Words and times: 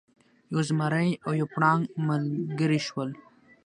یو 0.51 0.61
زمری 0.69 1.09
او 1.25 1.31
یو 1.39 1.47
پړانګ 1.53 1.83
ملګري 2.07 2.79
شول. 2.87 3.09